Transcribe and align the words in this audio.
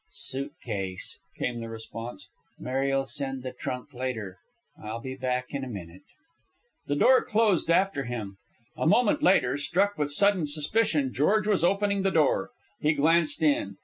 "Suit 0.09 0.53
case," 0.63 1.19
came 1.37 1.59
the 1.59 1.69
response. 1.69 2.27
"Mary'll 2.57 3.05
send 3.05 3.43
the 3.43 3.51
trunk 3.53 3.93
later. 3.93 4.39
I'll 4.83 4.99
be 4.99 5.13
back 5.13 5.53
in 5.53 5.63
a 5.63 5.67
minute." 5.67 6.01
The 6.87 6.95
door 6.95 7.23
closed 7.23 7.69
after 7.69 8.05
him. 8.05 8.37
A 8.75 8.87
moment 8.87 9.21
later, 9.21 9.59
struck 9.59 9.99
with 9.99 10.09
sudden 10.11 10.47
suspicion, 10.47 11.13
George 11.13 11.45
was 11.45 11.63
opening 11.63 12.01
the 12.01 12.09
door. 12.09 12.49
He 12.79 12.93
glanced 12.95 13.43
in. 13.43 13.77